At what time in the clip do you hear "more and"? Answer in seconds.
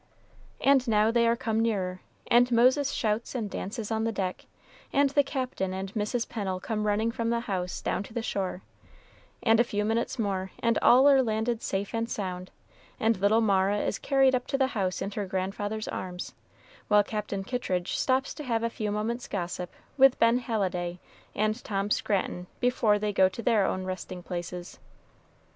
10.17-10.79